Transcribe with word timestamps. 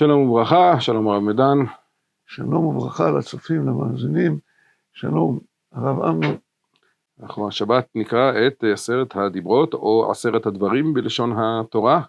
שלום 0.00 0.30
וברכה, 0.30 0.80
שלום 0.80 1.08
הרב 1.08 1.22
מדן. 1.22 1.58
שלום 2.26 2.66
וברכה 2.66 3.10
לצופים, 3.10 3.68
למאזינים, 3.68 4.38
שלום 4.92 5.38
הרב 5.72 6.02
אמנון. 6.02 6.36
אנחנו 7.22 7.48
השבת 7.48 7.88
נקרא 7.94 8.32
את 8.46 8.64
עשרת 8.72 9.16
הדיברות 9.16 9.74
או 9.74 10.10
עשרת 10.10 10.46
הדברים 10.46 10.94
בלשון 10.94 11.32
התורה, 11.38 12.00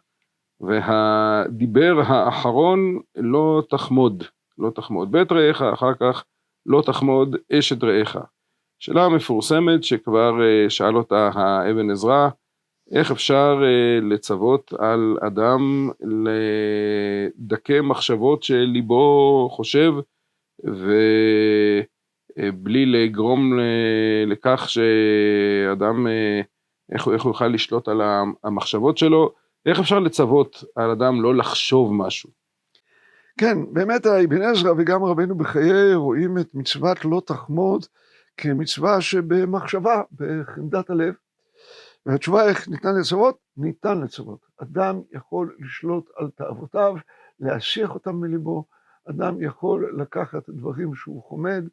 והדיבר 0.61 2.01
האחרון 2.05 2.99
לא 3.15 3.63
תחמוד, 3.69 4.23
לא 4.57 4.69
תחמוד 4.69 5.11
בית 5.11 5.31
רעך, 5.31 5.61
אחר 5.61 5.93
כך 5.93 6.23
לא 6.65 6.81
תחמוד 6.85 7.35
אשת 7.53 7.83
רעך. 7.83 8.17
שאלה 8.79 9.09
מפורסמת 9.09 9.83
שכבר 9.83 10.33
שאל 10.69 10.97
אותה 10.97 11.29
האבן 11.33 11.89
עזרא, 11.89 12.29
איך 12.91 13.11
אפשר 13.11 13.61
לצוות 14.01 14.73
על 14.79 15.17
אדם 15.27 15.89
לדכא 16.01 17.81
מחשבות 17.81 18.43
שליבו 18.43 19.47
חושב 19.51 19.93
ובלי 22.39 22.85
לגרום 22.85 23.59
לכך 24.27 24.69
שאדם, 24.69 26.07
איך 26.91 27.03
הוא 27.05 27.13
יוכל 27.13 27.47
לשלוט 27.47 27.87
על 27.87 28.01
המחשבות 28.43 28.97
שלו, 28.97 29.31
איך 29.65 29.79
אפשר 29.79 29.99
לצוות 29.99 30.63
על 30.75 30.89
אדם 30.89 31.21
לא 31.21 31.35
לחשוב 31.35 31.93
משהו? 31.93 32.29
כן, 33.37 33.57
באמת 33.73 34.05
האבן 34.05 34.41
עזרא 34.41 34.71
וגם 34.77 35.03
רבנו 35.03 35.37
בחיי 35.37 35.95
רואים 35.95 36.37
את 36.37 36.55
מצוות 36.55 37.05
לא 37.05 37.21
תחמוד 37.25 37.85
כמצווה 38.37 39.01
שבמחשבה, 39.01 40.01
בחמדת 40.11 40.89
הלב. 40.89 41.13
והתשובה 42.05 42.49
איך 42.49 42.69
ניתן 42.69 42.95
לצוות? 42.99 43.37
ניתן 43.57 44.01
לצוות. 44.01 44.39
אדם 44.57 45.01
יכול 45.11 45.55
לשלוט 45.59 46.09
על 46.15 46.29
תאוותיו, 46.35 46.95
להסיח 47.39 47.93
אותם 47.93 48.15
מליבו, 48.15 48.65
אדם 49.09 49.41
יכול 49.41 49.95
לקחת 50.01 50.49
דברים 50.49 50.95
שהוא 50.95 51.23
חומד, 51.23 51.63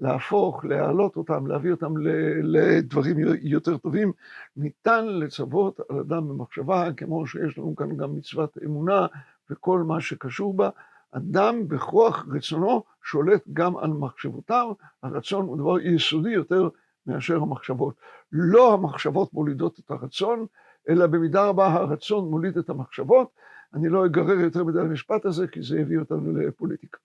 להפוך, 0.00 0.64
להעלות 0.64 1.16
אותם, 1.16 1.46
להביא 1.46 1.70
אותם 1.70 1.94
לדברים 2.42 3.16
יותר 3.42 3.76
טובים. 3.76 4.12
ניתן 4.56 5.06
לצוות 5.06 5.80
על 5.88 5.98
אדם 5.98 6.28
במחשבה, 6.28 6.92
כמו 6.96 7.26
שיש 7.26 7.58
לנו 7.58 7.76
כאן 7.76 7.96
גם 7.96 8.14
מצוות 8.16 8.58
אמונה 8.64 9.06
וכל 9.50 9.82
מה 9.82 10.00
שקשור 10.00 10.54
בה. 10.54 10.70
אדם 11.12 11.68
בכוח 11.68 12.26
רצונו 12.34 12.84
שולט 13.02 13.42
גם 13.52 13.76
על 13.76 13.90
מחשבותיו, 13.90 14.72
הרצון 15.02 15.46
הוא 15.46 15.58
דבר 15.58 15.80
יסודי 15.80 16.30
יותר 16.30 16.68
מאשר 17.06 17.36
המחשבות. 17.36 17.94
לא 18.32 18.74
המחשבות 18.74 19.32
מולידות 19.32 19.78
את 19.78 19.90
הרצון, 19.90 20.46
אלא 20.88 21.06
במידה 21.06 21.46
רבה 21.46 21.66
הרצון 21.66 22.30
מוליד 22.30 22.58
את 22.58 22.70
המחשבות. 22.70 23.30
אני 23.74 23.88
לא 23.88 24.06
אגרר 24.06 24.40
יותר 24.40 24.64
מדי 24.64 24.78
למשפט 24.78 25.24
הזה, 25.24 25.46
כי 25.46 25.62
זה 25.62 25.80
יביא 25.80 25.98
אותנו 25.98 26.36
לפוליטיקה. 26.36 26.98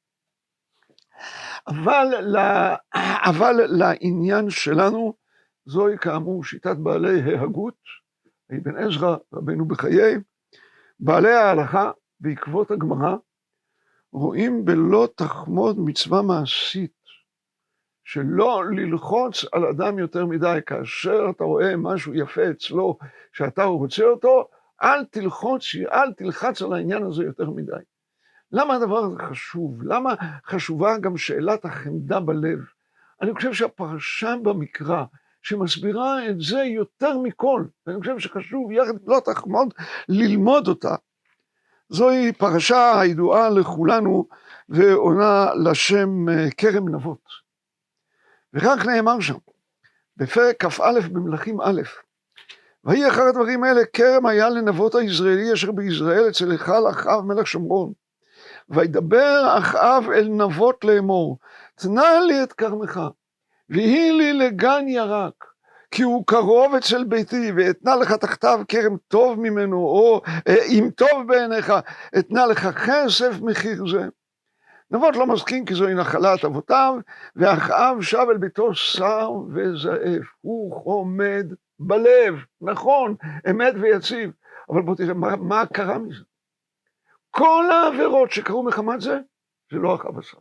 אבל, 1.68 2.36
אבל 3.26 3.56
לעניין 3.68 4.50
שלנו, 4.50 5.14
זוהי 5.66 5.98
כאמור 5.98 6.44
שיטת 6.44 6.78
בעלי 6.78 7.36
ההגות, 7.36 7.78
אבן 8.52 8.78
עזרא, 8.78 9.18
רבנו 9.34 9.66
בחיי, 9.66 10.16
בעלי 11.00 11.34
ההלכה 11.34 11.92
בעקבות 12.20 12.72
הגמרא, 12.72 13.16
רואים 14.14 14.66
בלא 14.66 15.08
תחמוד 15.16 15.80
מצווה 15.80 16.22
מעשית, 16.22 17.01
שלא 18.12 18.64
ללחוץ 18.72 19.46
על 19.52 19.66
אדם 19.66 20.00
יותר 20.00 20.26
מדי, 20.26 20.60
כאשר 20.66 21.26
אתה 21.36 21.44
רואה 21.44 21.78
משהו 21.78 22.14
יפה 22.14 22.42
אצלו, 22.52 22.98
שאתה 23.34 23.64
רוצה 23.64 24.04
אותו, 24.04 24.48
אל 24.84 25.06
תלחוץ, 25.06 25.64
אל 25.92 26.14
תלחץ 26.14 26.62
על 26.62 26.74
העניין 26.74 27.04
הזה 27.04 27.24
יותר 27.24 27.50
מדי. 27.50 27.84
למה 28.52 28.76
הדבר 28.76 28.98
הזה 28.98 29.16
חשוב? 29.30 29.84
למה 29.84 30.14
חשובה 30.46 30.98
גם 30.98 31.18
שאלת 31.18 31.66
החמדה 31.66 32.20
בלב? 32.20 32.60
אני 33.22 33.34
חושב 33.34 33.54
שהפרשה 33.54 34.36
במקרא, 34.44 35.04
שמסבירה 35.42 36.30
את 36.30 36.42
זה 36.42 36.64
יותר 36.64 37.18
מכל, 37.18 37.64
ואני 37.88 38.00
חושב 38.00 38.20
שחשוב 38.20 38.72
יחד 38.72 38.94
לא 39.08 39.22
תחמוד 39.26 39.74
ללמוד 40.10 40.68
אותה, 40.68 40.96
זוהי 41.90 42.34
פרשה 42.34 43.00
הידועה 43.00 43.50
לכולנו 43.50 44.28
ועונה 44.70 45.46
לשם 45.64 46.26
כרם 46.58 46.90
נבות. 46.90 47.41
וכך 48.54 48.86
נאמר 48.86 49.20
שם, 49.20 49.38
בפרק 50.18 50.66
כ"א 50.66 51.00
במלכים 51.12 51.62
א', 51.62 51.82
ויהי 52.84 53.08
אחר 53.08 53.24
הדברים 53.24 53.64
האלה 53.64 53.82
כרם 53.94 54.26
היה 54.26 54.50
לנבות 54.50 54.96
היזרעאלי 54.96 55.54
אשר 55.54 55.72
ביזרעאל 55.72 56.30
אצל 56.30 56.52
היכל 56.52 56.90
אחאב 56.90 57.22
מלך 57.26 57.48
שומרון. 57.48 57.94
וידבר 58.70 59.56
אחאב 59.58 60.10
אל 60.10 60.28
נבות 60.28 60.84
לאמור, 60.84 61.38
תנה 61.76 62.20
לי 62.28 62.44
את 62.44 62.54
כרמך, 62.54 63.00
ויהי 63.70 64.12
לי 64.12 64.34
לגן 64.34 64.86
ירק, 64.88 65.46
כי 65.92 66.04
הוא 66.04 66.24
קרוב 66.28 66.76
אצל 66.76 67.04
ביתי, 67.04 67.52
ואתנה 67.56 67.96
לך 67.96 68.12
תחתיו 68.12 68.60
כרם 68.68 68.98
טוב 69.08 69.40
ממנו, 69.40 69.78
או 69.78 70.22
אם 70.68 70.90
טוב 70.96 71.28
בעיניך, 71.28 71.74
אתנה 72.20 72.46
לך 72.46 72.68
כסף 72.86 73.42
מחיר 73.42 73.84
זה. 73.92 74.08
נבות 74.92 75.16
לא 75.16 75.28
מסכים 75.28 75.66
כי 75.66 75.74
זוהי 75.74 75.94
נחלת 75.94 76.46
אבותיו, 76.46 76.94
ואחאב 77.36 78.02
שב 78.02 78.26
אל 78.32 78.38
ביתו 78.38 78.76
שר 78.76 79.32
וזעף, 79.32 80.28
הוא 80.42 80.84
חומד 80.84 81.46
בלב, 81.80 82.36
נכון, 82.62 83.16
אמת 83.50 83.74
ויציב, 83.82 84.32
אבל 84.70 84.82
בוא 84.82 84.96
תראה, 84.96 85.14
מה, 85.14 85.36
מה 85.36 85.66
קרה 85.74 85.98
מזה? 85.98 86.24
כל 87.32 87.66
העבירות 87.72 88.32
שקרו 88.32 88.64
מחמת 88.64 89.02
זה, 89.02 89.20
זה 89.72 89.78
לא 89.78 89.96
אחאב 89.96 90.20
עשה, 90.20 90.38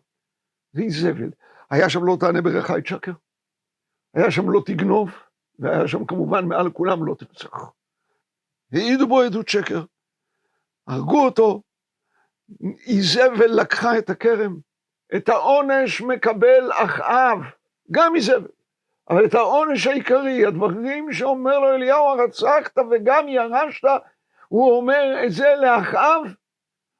זה 0.72 0.83
איזבל. 0.83 1.31
היה 1.71 1.91
שם 1.91 2.05
לא 2.05 2.16
תענה 2.21 2.43
בריכה 2.43 2.78
את 2.78 2.87
שקר, 2.87 3.12
היה 4.15 4.31
שם 4.31 4.50
לא 4.50 4.62
תגנוב, 4.66 5.10
והיה 5.59 5.89
שם 5.89 6.05
כמובן 6.05 6.44
מעל 6.44 6.71
כולם 6.71 7.06
לא 7.06 7.15
תרצח. 7.15 7.72
העידו 8.72 9.06
בו 9.06 9.21
עדות 9.21 9.49
שקר, 9.49 9.84
הרגו 10.87 11.25
אותו, 11.25 11.62
איזבל 12.87 13.61
לקחה 13.61 13.99
את 13.99 14.11
הכרם, 14.11 14.56
את 15.16 15.28
העונש 15.28 16.00
מקבל 16.00 16.71
אחאב, 16.72 17.38
גם 17.91 18.16
איזבל, 18.16 18.49
אבל 19.11 19.25
את 19.25 19.34
העונש 19.34 19.87
העיקרי, 19.87 20.47
הדברים 20.47 21.12
שאומר 21.12 21.59
לו 21.59 21.75
אליהו, 21.75 22.05
הרצחת 22.05 22.78
וגם 22.91 23.28
ירשת, 23.28 23.89
הוא 24.49 24.77
אומר 24.77 25.21
את 25.25 25.33
זה 25.33 25.55
לאחאב, 25.60 26.22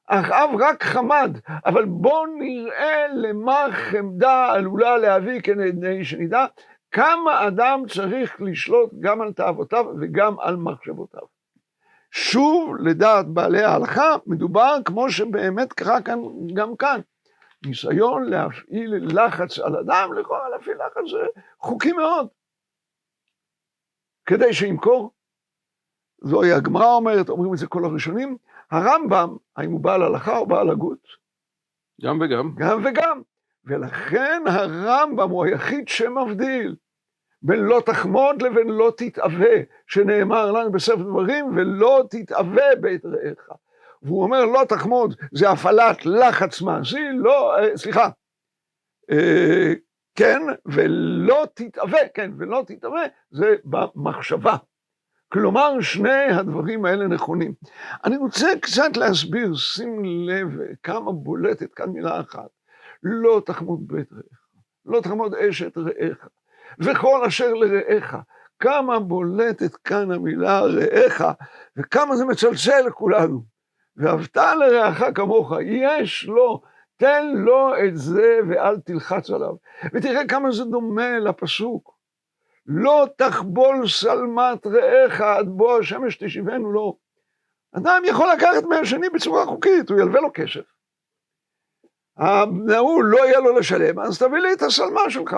אחאב 0.07 0.49
רק 0.59 0.83
חמד, 0.83 1.37
אבל 1.65 1.85
בוא 1.85 2.27
נראה 2.27 3.07
למה 3.07 3.67
חמדה 3.71 4.53
עלולה 4.53 4.97
להביא 4.97 5.41
כדי 5.41 6.05
שנדע 6.05 6.45
כמה 6.91 7.47
אדם 7.47 7.83
צריך 7.89 8.41
לשלוט 8.41 8.91
גם 8.99 9.21
על 9.21 9.33
תאוותיו 9.33 9.85
וגם 10.01 10.39
על 10.39 10.55
מחשבותיו. 10.55 11.40
שוב, 12.11 12.75
לדעת 12.79 13.27
בעלי 13.27 13.63
ההלכה, 13.63 14.15
מדובר 14.25 14.77
כמו 14.85 15.11
שבאמת 15.11 15.73
קרה 15.73 16.01
כאן, 16.01 16.19
גם 16.53 16.75
כאן. 16.75 17.01
ניסיון 17.65 18.23
להפעיל 18.23 19.21
לחץ 19.21 19.59
על 19.59 19.75
אדם, 19.75 20.13
לכאורה 20.13 20.49
להפעיל 20.49 20.77
לחץ 20.77 21.11
זה 21.11 21.41
חוקי 21.59 21.91
מאוד. 21.91 22.27
כדי 24.25 24.53
שימכור, 24.53 25.11
זוהי 26.21 26.51
הגמרא 26.53 26.93
אומרת, 26.93 27.29
אומרים 27.29 27.53
את 27.53 27.57
זה 27.57 27.67
כל 27.67 27.85
הראשונים, 27.85 28.37
הרמב"ם, 28.71 29.37
האם 29.55 29.71
הוא 29.71 29.79
בעל 29.79 30.03
הלכה 30.03 30.37
או 30.37 30.45
בעל 30.45 30.69
הגות? 30.69 31.07
גם 32.01 32.19
וגם. 32.21 32.51
גם 32.57 32.81
וגם. 32.85 33.21
ולכן 33.65 34.43
הרמב"ם 34.47 35.29
הוא 35.29 35.45
היחיד 35.45 35.87
שמבדיל 35.87 36.75
בין 37.41 37.59
לא 37.59 37.81
תחמוד 37.85 38.41
לבין 38.41 38.67
לא 38.67 38.93
תתאווה, 38.97 39.55
שנאמר 39.87 40.51
לנו 40.51 40.71
בספר 40.71 40.95
דברים, 40.95 41.45
ולא 41.55 42.03
תתאווה 42.09 42.75
בית 42.81 43.05
רעך. 43.05 43.49
והוא 44.01 44.23
אומר 44.23 44.45
לא 44.45 44.61
תחמוד, 44.69 45.15
זה 45.31 45.49
הפעלת 45.49 46.05
לחץ 46.05 46.61
מעשי, 46.61 47.09
לא, 47.13 47.55
סליחה, 47.75 48.09
אה, 49.11 49.73
כן, 50.15 50.41
ולא 50.65 51.45
תתאווה, 51.53 51.99
כן, 52.13 52.31
ולא 52.37 52.63
תתאווה, 52.67 53.03
זה 53.31 53.55
במחשבה. 53.65 54.55
כלומר, 55.31 55.81
שני 55.81 56.25
הדברים 56.31 56.85
האלה 56.85 57.07
נכונים. 57.07 57.53
אני 58.03 58.17
רוצה 58.17 58.47
קצת 58.61 58.97
להסביר, 58.97 59.55
שים 59.55 60.03
לב 60.03 60.47
כמה 60.83 61.11
בולטת 61.11 61.73
כאן 61.73 61.89
מילה 61.89 62.19
אחת. 62.19 62.49
לא 63.03 63.41
תחמוד 63.45 63.87
בית 63.87 64.13
רעך, 64.13 64.49
לא 64.85 65.01
תחמוד 65.01 65.35
אשת 65.35 65.77
רעך, 65.77 66.27
וכל 66.79 67.25
אשר 67.27 67.53
לרעך. 67.53 68.15
כמה 68.59 68.99
בולטת 68.99 69.75
כאן 69.75 70.11
המילה 70.11 70.61
רעך, 70.61 71.21
וכמה 71.77 72.15
זה 72.15 72.25
מצלצל 72.25 72.81
לכולנו. 72.87 73.43
ואהבת 73.97 74.37
לרעך 74.37 75.03
כמוך, 75.15 75.51
יש 75.61 76.25
לו, 76.25 76.61
תן 76.97 77.27
לו 77.35 77.73
את 77.85 77.97
זה 77.97 78.39
ואל 78.49 78.79
תלחץ 78.79 79.29
עליו. 79.29 79.53
ותראה 79.93 80.27
כמה 80.27 80.51
זה 80.51 80.63
דומה 80.63 81.19
לפסוק. 81.19 82.01
לא 82.65 83.07
תחבול 83.17 83.87
שלמת 83.87 84.67
רעך 84.67 85.21
עד 85.21 85.47
בוא 85.47 85.79
השמש 85.79 86.17
תשיבנו 86.17 86.71
לו. 86.71 86.97
אדם 87.77 88.01
יכול 88.05 88.27
לקחת 88.33 88.63
מהשני 88.69 89.09
בצורה 89.09 89.45
חוקית, 89.45 89.89
הוא 89.89 89.99
ילווה 89.99 90.21
לו 90.21 90.29
כסף. 90.33 90.71
ההוא 92.17 93.03
לא 93.03 93.25
יהיה 93.25 93.39
לו 93.39 93.59
לשלם, 93.59 93.99
אז 93.99 94.19
תביא 94.19 94.39
לי 94.39 94.53
את 94.53 94.61
השלמה 94.61 95.01
שלך. 95.09 95.35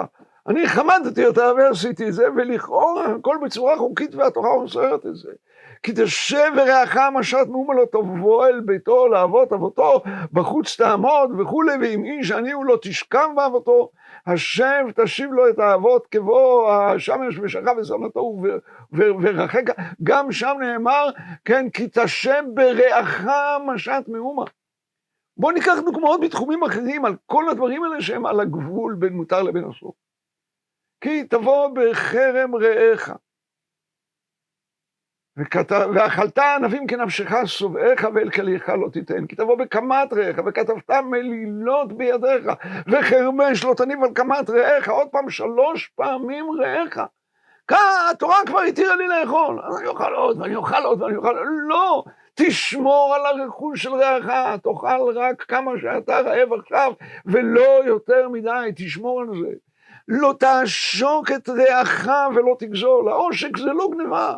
אני 0.47 0.67
חמדתי 0.67 1.25
אותה 1.25 1.51
ועשיתי 1.57 2.07
את 2.07 2.13
זה, 2.13 2.23
ולכאורה 2.35 3.05
הכל 3.05 3.37
בצורה 3.45 3.77
חוקית 3.77 4.15
והתורה 4.15 4.49
אוסרת 4.49 5.05
את 5.05 5.15
זה. 5.15 5.31
כי 5.83 5.91
תשב 5.95 6.51
ורעך 6.55 6.97
משת 7.13 7.45
מאומה 7.49 7.73
לא 7.73 7.85
תבוא 7.91 8.47
אל 8.47 8.59
ביתו 8.59 9.07
לאבות 9.07 9.53
אבותו, 9.53 10.03
בחוץ 10.33 10.75
תעמוד 10.77 11.39
וכולי, 11.39 11.71
ואם 11.81 12.03
איש 12.03 12.31
עני 12.31 12.51
הוא 12.51 12.65
לא 12.65 12.77
תשכב 12.81 13.27
באבותו, 13.35 13.89
השב 14.27 14.85
תשיב 14.95 15.31
לו 15.31 15.49
את 15.49 15.59
האבות 15.59 16.07
כבוא 16.07 16.71
השמש 16.71 17.39
ושכב 17.39 17.75
ושמתו 17.81 18.41
ורחק, 18.93 19.63
גם 20.03 20.31
שם 20.31 20.55
נאמר, 20.59 21.09
כן, 21.45 21.69
כי 21.69 21.87
תשב 21.93 22.43
ברעך 22.53 23.25
משת 23.65 24.03
מאומה. 24.07 24.45
בואו 25.37 25.51
ניקח 25.51 25.75
דוגמאות 25.85 26.21
בתחומים 26.21 26.63
אחרים 26.63 27.05
על 27.05 27.15
כל 27.25 27.49
הדברים 27.49 27.83
האלה 27.83 28.01
שהם 28.01 28.25
על 28.25 28.39
הגבול 28.39 28.95
בין 28.99 29.13
מותר 29.13 29.43
לבין 29.43 29.65
אסור. 29.65 29.93
כי 31.03 31.23
תבוא 31.23 31.69
בחרם 31.75 32.55
רעך. 32.55 33.11
ואכלת 35.95 36.37
ענבים 36.37 36.87
כנפשך 36.87 37.31
שובעך 37.45 38.05
ואל 38.15 38.31
כליך 38.31 38.69
לא 38.69 38.89
תיתן. 38.93 39.27
כי 39.27 39.35
תבוא 39.35 39.55
בקמת 39.55 40.13
רעך 40.13 40.35
וכתבת 40.45 40.89
מלילות 40.89 41.97
בידיך 41.97 42.45
וחרמש 42.87 43.63
לא 43.63 43.73
תניב 43.73 44.03
על 44.03 44.13
קמת 44.13 44.49
רעך. 44.49 44.89
עוד 44.89 45.07
פעם 45.11 45.29
שלוש 45.29 45.91
פעמים 45.95 46.45
רעך. 46.51 46.99
כאן 47.67 47.77
התורה 48.11 48.37
כבר 48.45 48.59
התירה 48.59 48.95
לי 48.95 49.07
לאכול. 49.07 49.61
אז 49.63 49.79
אני 49.79 49.87
אוכל 49.87 50.13
עוד 50.13 50.41
ואני 50.41 50.55
אוכל 50.55 50.83
עוד 50.83 51.01
ואני 51.01 51.15
אוכל... 51.15 51.35
לא! 51.67 52.03
תשמור 52.35 53.15
על 53.15 53.25
הרכוש 53.25 53.83
של 53.83 53.93
רעך, 53.93 54.59
תאכל 54.63 55.17
רק 55.17 55.43
כמה 55.43 55.71
שאתה 55.81 56.19
רעב 56.19 56.53
עכשיו 56.53 56.93
ולא 57.25 57.85
יותר 57.85 58.29
מדי, 58.29 58.71
תשמור 58.75 59.21
על 59.21 59.27
זה. 59.27 59.55
לא 60.07 60.33
תעשוק 60.39 61.31
את 61.31 61.49
רעך 61.49 62.07
ולא 62.35 62.55
תגזול, 62.59 63.09
העושק 63.09 63.57
זה 63.57 63.73
לא 63.73 63.87
גניבה. 63.91 64.37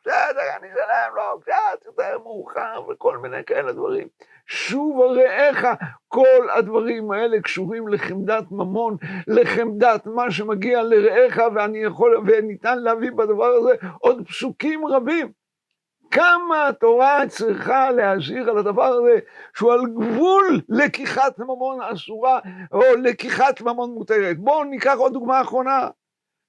בסדר, 0.00 0.56
אני 0.60 0.68
אשלם 0.68 1.14
לו 1.14 1.40
קצת 1.40 1.86
יותר 1.86 2.18
מאוחר 2.18 2.82
וכל 2.88 3.18
מיני 3.18 3.44
כאלה 3.44 3.72
דברים. 3.72 4.08
שוב 4.46 5.00
רעך, 5.00 5.64
כל 6.08 6.50
הדברים 6.56 7.12
האלה 7.12 7.40
קשורים 7.40 7.88
לחמדת 7.88 8.44
ממון, 8.50 8.96
לחמדת 9.26 10.06
מה 10.06 10.30
שמגיע 10.30 10.82
לרעך, 10.82 11.38
ואני 11.54 11.78
יכול, 11.78 12.22
וניתן 12.26 12.78
להביא 12.78 13.10
בדבר 13.10 13.46
הזה 13.46 13.72
עוד 13.98 14.26
פסוקים 14.28 14.86
רבים. 14.86 15.41
כמה 16.12 16.68
התורה 16.68 17.22
צריכה 17.28 17.90
להזהיר 17.90 18.50
על 18.50 18.58
הדבר 18.58 18.84
הזה, 18.84 19.18
שהוא 19.56 19.72
על 19.72 19.86
גבול 19.86 20.60
לקיחת 20.68 21.38
ממון 21.38 21.82
אסורה, 21.82 22.40
או 22.72 22.82
לקיחת 23.02 23.60
ממון 23.60 23.90
מותרת. 23.90 24.38
בואו 24.38 24.64
ניקח 24.64 24.94
עוד 24.98 25.12
דוגמה 25.12 25.40
אחרונה. 25.40 25.88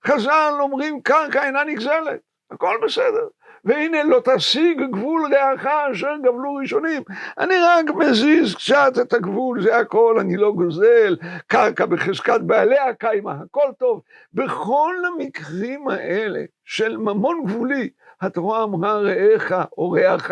חז"ל 0.08 0.54
אומרים 0.60 1.02
קרקע 1.02 1.44
אינה 1.44 1.64
נגזלת, 1.64 2.20
הכל 2.52 2.78
בסדר. 2.86 3.28
והנה 3.66 4.04
לא 4.04 4.22
תשיג 4.26 4.82
גבול 4.92 5.34
רעך 5.36 5.66
אשר 5.66 6.16
גבלו 6.24 6.56
ראשונים. 6.56 7.04
אני 7.38 7.56
רק 7.64 7.86
מזיז 7.96 8.56
קצת 8.56 8.94
את 9.02 9.14
הגבול, 9.14 9.62
זה 9.62 9.78
הכל, 9.78 10.16
אני 10.20 10.38
לא 10.38 10.52
גוזל, 10.52 11.18
קרקע 11.48 11.86
בחזקת 11.86 12.42
בעליה 12.42 12.94
קיימה, 12.94 13.36
הכל 13.44 13.72
טוב. 13.80 14.02
בכל 14.34 14.96
המקרים 15.08 15.88
האלה 15.88 16.40
של 16.66 16.98
ממון 16.98 17.44
גבולי, 17.46 17.90
התורה 18.24 18.64
אמרה 18.64 18.94
רעך 18.94 19.52
או 19.78 19.92
רעך, 19.92 20.32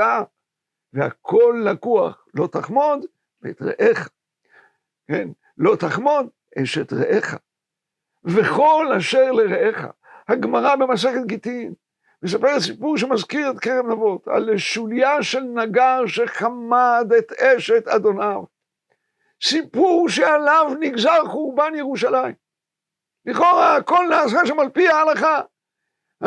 והכל 0.94 1.64
לקוח, 1.66 2.26
לא 2.34 2.48
תחמוד 2.48 3.06
ואת 3.42 3.62
רעך. 3.62 4.10
כן, 5.08 5.28
לא 5.58 5.76
תחמוד 5.76 6.28
אשת 6.62 6.94
רעך. 6.94 7.36
וכל 8.24 8.94
אשר 8.98 9.32
לרעך. 9.32 9.86
הגמרא 10.28 10.76
במסכת 10.76 11.26
גיטין 11.26 11.74
מספרת 12.24 12.62
סיפור 12.62 12.98
שמזכיר 12.98 13.52
את 13.52 13.60
כרם 13.60 13.92
נבות, 13.92 14.28
על 14.28 14.58
שוליה 14.58 15.24
של 15.24 15.40
נגר 15.40 16.02
שחמד 16.08 17.08
את 17.18 17.32
אשת 17.32 17.88
אדוניו. 17.88 18.44
סיפור 19.44 20.10
שעליו 20.10 20.72
נגזר 20.80 21.26
חורבן 21.26 21.76
ירושלים. 21.76 22.36
לכאורה 23.26 23.76
הכל 23.76 24.06
נעשה 24.10 24.46
שם 24.46 24.60
על 24.60 24.70
פי 24.70 24.88
ההלכה. 24.88 25.42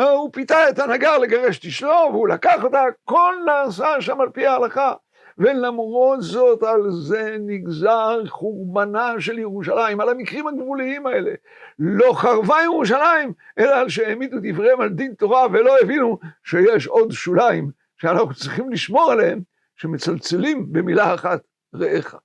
הוא 0.03 0.29
פיתה 0.33 0.69
את 0.69 0.79
הנגר 0.79 1.17
לגרש 1.17 1.59
את 1.59 1.65
אשתו, 1.65 2.09
והוא 2.11 2.27
לקח 2.27 2.63
אותה, 2.63 2.81
הכל 2.81 3.35
נעשה 3.45 4.01
שם 4.01 4.21
על 4.21 4.29
פי 4.29 4.47
ההלכה. 4.47 4.93
ולמרות 5.37 6.21
זאת 6.21 6.63
על 6.63 6.91
זה 6.91 7.37
נגזר 7.39 8.25
חורבנה 8.27 9.13
של 9.19 9.39
ירושלים, 9.39 10.01
על 10.01 10.09
המקרים 10.09 10.47
הגבוליים 10.47 11.07
האלה. 11.07 11.31
לא 11.79 12.13
חרבה 12.13 12.55
ירושלים, 12.63 13.33
אלא 13.59 13.75
על 13.75 13.89
שהעמידו 13.89 14.37
דבריהם 14.43 14.81
על 14.81 14.89
דין 14.89 15.13
תורה 15.13 15.47
ולא 15.51 15.75
הבינו 15.81 16.19
שיש 16.43 16.87
עוד 16.87 17.11
שוליים 17.11 17.71
שאנחנו 17.97 18.33
צריכים 18.33 18.71
לשמור 18.71 19.11
עליהם, 19.11 19.41
שמצלצלים 19.75 20.73
במילה 20.73 21.13
אחת, 21.13 21.41
רעך. 21.75 22.15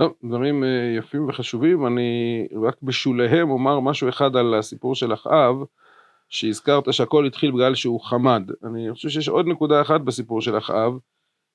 טוב, 0.00 0.14
דברים 0.24 0.64
יפים 0.98 1.28
וחשובים, 1.28 1.86
אני 1.86 2.48
רק 2.66 2.76
בשוליהם 2.82 3.50
אומר 3.50 3.80
משהו 3.80 4.08
אחד 4.08 4.36
על 4.36 4.54
הסיפור 4.54 4.94
של 4.94 5.14
אחאב, 5.14 5.56
שהזכרת 6.30 6.92
שהכל 6.92 7.26
התחיל 7.26 7.50
בגלל 7.50 7.74
שהוא 7.74 8.00
חמד. 8.00 8.42
אני 8.64 8.92
חושב 8.92 9.08
שיש 9.08 9.28
עוד 9.28 9.46
נקודה 9.46 9.80
אחת 9.80 10.00
בסיפור 10.00 10.40
של 10.40 10.58
אחאב, 10.58 10.92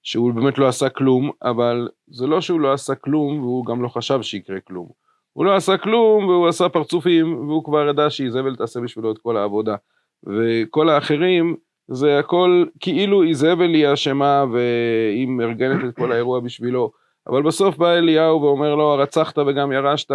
שהוא 0.03 0.33
באמת 0.33 0.57
לא 0.57 0.67
עשה 0.67 0.89
כלום, 0.89 1.31
אבל 1.43 1.89
זה 2.07 2.27
לא 2.27 2.41
שהוא 2.41 2.59
לא 2.59 2.73
עשה 2.73 2.95
כלום 2.95 3.39
והוא 3.39 3.65
גם 3.65 3.81
לא 3.81 3.87
חשב 3.87 4.21
שיקרה 4.21 4.59
כלום. 4.59 4.87
הוא 5.33 5.45
לא 5.45 5.55
עשה 5.55 5.77
כלום 5.77 6.27
והוא 6.27 6.47
עשה 6.47 6.69
פרצופים 6.69 7.47
והוא 7.47 7.63
כבר 7.63 7.89
ידע 7.89 8.09
שאיזבל 8.09 8.55
תעשה 8.55 8.79
בשבילו 8.79 9.11
את 9.11 9.17
כל 9.17 9.37
העבודה. 9.37 9.75
וכל 10.23 10.89
האחרים 10.89 11.55
זה 11.87 12.19
הכל 12.19 12.65
כאילו 12.79 13.23
איזבל 13.23 13.73
היא 13.73 13.93
אשמה 13.93 14.45
והיא 14.53 15.27
מארגנת 15.27 15.89
את 15.89 15.95
כל 15.95 16.11
האירוע 16.11 16.39
בשבילו. 16.39 16.91
אבל 17.27 17.41
בסוף 17.43 17.77
בא 17.77 17.91
אליהו 17.91 18.41
ואומר 18.41 18.75
לו 18.75 18.97
רצחת 18.97 19.37
וגם 19.37 19.71
ירשת, 19.71 20.11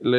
ל... 0.00 0.16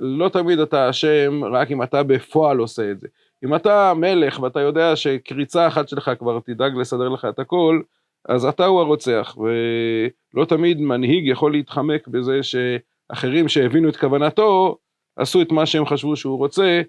לא 0.00 0.28
תמיד 0.28 0.58
אתה 0.58 0.90
אשם 0.90 1.44
רק 1.52 1.70
אם 1.70 1.82
אתה 1.82 2.02
בפועל 2.02 2.58
עושה 2.58 2.90
את 2.90 3.00
זה. 3.00 3.08
אם 3.44 3.54
אתה 3.54 3.92
מלך 3.94 4.40
ואתה 4.40 4.60
יודע 4.60 4.96
שקריצה 4.96 5.68
אחת 5.68 5.88
שלך 5.88 6.10
כבר 6.18 6.40
תדאג 6.40 6.76
לסדר 6.76 7.08
לך 7.08 7.24
את 7.24 7.38
הכל, 7.38 7.80
אז 8.28 8.44
אתה 8.44 8.66
הוא 8.66 8.80
הרוצח, 8.80 9.36
ולא 9.38 10.44
תמיד 10.44 10.80
מנהיג 10.80 11.26
יכול 11.26 11.52
להתחמק 11.52 12.08
בזה 12.08 12.40
שאחרים 12.42 13.48
שהבינו 13.48 13.88
את 13.88 13.96
כוונתו, 13.96 14.78
עשו 15.16 15.42
את 15.42 15.52
מה 15.52 15.66
שהם 15.66 15.86
חשבו 15.86 16.16
שהוא 16.16 16.38
רוצה, 16.38 16.82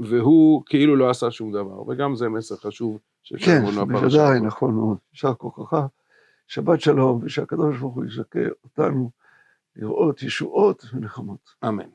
והוא 0.00 0.62
כאילו 0.66 0.96
לא 0.96 1.10
עשה 1.10 1.30
שום 1.30 1.52
דבר, 1.52 1.88
וגם 1.88 2.16
זה 2.16 2.28
מסר 2.28 2.56
חשוב 2.56 2.98
שאפשר 3.22 3.46
כן, 3.46 3.64
ללמוד 3.66 3.74
מהפרשה. 3.74 4.18
כן, 4.18 4.24
בוודאי, 4.24 4.40
נכון 4.40 4.74
מאוד. 4.74 4.96
יישר 5.12 5.34
כוחך, 5.34 5.78
שבת 6.48 6.80
שלום, 6.80 7.20
ושהקדוש 7.22 7.78
ברוך 7.78 7.94
הוא 7.94 8.04
יזכה 8.04 8.38
אותנו 8.64 9.10
לראות 9.76 10.22
ישועות 10.22 10.84
ונחמות. 10.92 11.50
אמן. 11.64 11.88